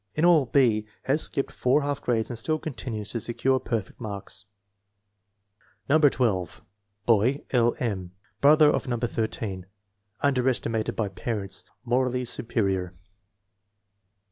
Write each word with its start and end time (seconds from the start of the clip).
In 0.15 0.25
all, 0.25 0.47
B. 0.47 0.87
has 1.03 1.21
skipped 1.21 1.51
four 1.51 1.83
half 1.83 2.01
grades 2.01 2.31
and 2.31 2.39
still 2.39 2.57
continues 2.57 3.09
to 3.11 3.21
secure 3.21 3.59
perfect 3.59 4.01
marks. 4.01 4.45
No. 5.87 5.99
12. 5.99 6.63
Boy: 7.05 7.43
L. 7.51 7.75
M. 7.77 8.11
Brother 8.41 8.71
of 8.71 8.87
No. 8.87 8.97
13. 8.97 9.67
Under 10.21 10.49
estimated 10.49 10.95
by 10.95 11.07
parents. 11.07 11.65
Morally 11.85 12.25
superior. 12.25 12.93